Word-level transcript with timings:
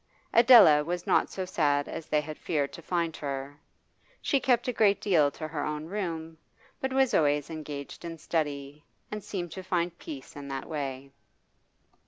Adela 0.33 0.83
was 0.83 1.05
not 1.05 1.29
so 1.29 1.45
sad 1.45 1.87
as 1.87 2.07
they 2.07 2.21
had 2.21 2.35
feared 2.39 2.73
to 2.73 2.81
find 2.81 3.15
her. 3.17 3.59
She 4.19 4.39
kept 4.39 4.67
a 4.67 4.73
great 4.73 4.99
deal 4.99 5.29
to 5.29 5.47
her 5.47 5.63
own 5.63 5.85
room, 5.85 6.39
but 6.79 6.91
was 6.91 7.13
always 7.13 7.51
engaged 7.51 8.03
in 8.03 8.17
study, 8.17 8.83
and 9.11 9.23
seemed 9.23 9.51
to 9.51 9.61
find 9.61 9.95
peace 9.99 10.35
in 10.35 10.47
that 10.47 10.67
way. 10.67 11.11